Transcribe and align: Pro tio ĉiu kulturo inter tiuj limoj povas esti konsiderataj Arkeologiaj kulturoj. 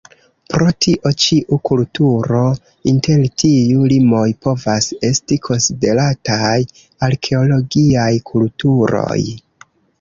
Pro 0.51 0.69
tio 0.85 1.09
ĉiu 1.23 1.57
kulturo 1.69 2.39
inter 2.93 3.21
tiuj 3.43 3.85
limoj 3.93 4.25
povas 4.47 4.89
esti 5.11 5.39
konsiderataj 5.51 6.57
Arkeologiaj 7.11 8.11
kulturoj. 8.35 9.23